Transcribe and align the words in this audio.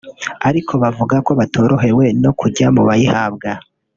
ariko 0.49 0.71
bavuga 0.83 1.15
ko 1.25 1.31
batorohewe 1.39 2.05
no 2.23 2.31
kujya 2.39 2.67
mu 2.75 2.81
bayihabwa 2.87 3.51